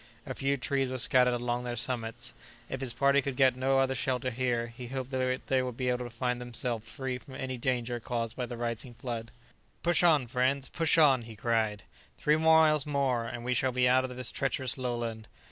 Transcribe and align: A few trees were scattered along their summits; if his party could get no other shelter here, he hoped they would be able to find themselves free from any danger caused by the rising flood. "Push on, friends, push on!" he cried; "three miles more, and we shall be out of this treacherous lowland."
A 0.25 0.33
few 0.33 0.57
trees 0.57 0.89
were 0.89 0.97
scattered 0.97 1.35
along 1.35 1.63
their 1.63 1.75
summits; 1.75 2.33
if 2.69 2.81
his 2.81 2.91
party 2.91 3.21
could 3.21 3.35
get 3.35 3.55
no 3.55 3.77
other 3.77 3.93
shelter 3.93 4.31
here, 4.31 4.65
he 4.75 4.87
hoped 4.87 5.11
they 5.11 5.61
would 5.61 5.77
be 5.77 5.89
able 5.89 6.05
to 6.05 6.09
find 6.09 6.41
themselves 6.41 6.89
free 6.91 7.19
from 7.19 7.35
any 7.35 7.55
danger 7.55 7.99
caused 7.99 8.35
by 8.35 8.47
the 8.47 8.57
rising 8.57 8.95
flood. 8.95 9.29
"Push 9.83 10.01
on, 10.01 10.25
friends, 10.25 10.69
push 10.69 10.97
on!" 10.97 11.21
he 11.21 11.35
cried; 11.35 11.83
"three 12.17 12.35
miles 12.35 12.87
more, 12.87 13.25
and 13.27 13.45
we 13.45 13.53
shall 13.53 13.71
be 13.71 13.87
out 13.87 14.03
of 14.03 14.15
this 14.17 14.31
treacherous 14.31 14.75
lowland." 14.75 15.27